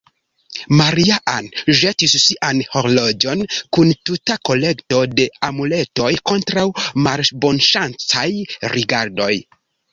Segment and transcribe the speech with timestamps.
[0.77, 1.49] Maria-Ann
[1.79, 3.45] ĵetis sian horloĝon,
[3.79, 6.67] kun tuta kolekto da amuletoj kontraŭ
[7.09, 8.29] malbonŝancaj
[8.77, 9.33] rigardoj.